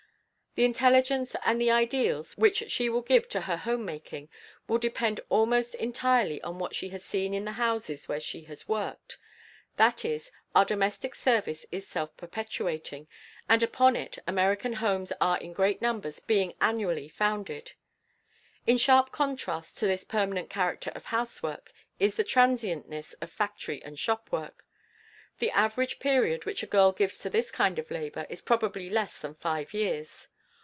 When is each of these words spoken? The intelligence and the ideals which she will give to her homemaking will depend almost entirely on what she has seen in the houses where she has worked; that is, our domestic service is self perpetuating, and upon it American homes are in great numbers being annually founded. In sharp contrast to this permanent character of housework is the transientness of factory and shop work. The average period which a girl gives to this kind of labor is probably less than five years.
The 0.55 0.65
intelligence 0.65 1.33
and 1.45 1.61
the 1.61 1.71
ideals 1.71 2.35
which 2.35 2.69
she 2.69 2.89
will 2.89 3.03
give 3.03 3.29
to 3.29 3.39
her 3.39 3.55
homemaking 3.55 4.27
will 4.67 4.79
depend 4.79 5.21
almost 5.29 5.75
entirely 5.75 6.41
on 6.41 6.59
what 6.59 6.75
she 6.75 6.89
has 6.89 7.05
seen 7.05 7.33
in 7.33 7.45
the 7.45 7.53
houses 7.53 8.09
where 8.09 8.19
she 8.19 8.41
has 8.41 8.67
worked; 8.67 9.17
that 9.77 10.03
is, 10.03 10.29
our 10.53 10.65
domestic 10.65 11.15
service 11.15 11.65
is 11.71 11.87
self 11.87 12.17
perpetuating, 12.17 13.07
and 13.47 13.63
upon 13.63 13.95
it 13.95 14.17
American 14.27 14.73
homes 14.73 15.13
are 15.21 15.37
in 15.37 15.53
great 15.53 15.81
numbers 15.81 16.19
being 16.19 16.53
annually 16.59 17.07
founded. 17.07 17.71
In 18.67 18.77
sharp 18.77 19.09
contrast 19.13 19.77
to 19.77 19.87
this 19.87 20.03
permanent 20.03 20.49
character 20.49 20.91
of 20.93 21.05
housework 21.05 21.71
is 21.97 22.15
the 22.15 22.25
transientness 22.25 23.15
of 23.21 23.31
factory 23.31 23.81
and 23.85 23.97
shop 23.97 24.29
work. 24.33 24.65
The 25.39 25.51
average 25.51 25.99
period 25.99 26.43
which 26.45 26.61
a 26.61 26.67
girl 26.67 26.91
gives 26.91 27.17
to 27.19 27.29
this 27.29 27.51
kind 27.51 27.79
of 27.79 27.89
labor 27.89 28.25
is 28.29 28.41
probably 28.41 28.89
less 28.89 29.17
than 29.17 29.35
five 29.35 29.73
years. 29.73 30.27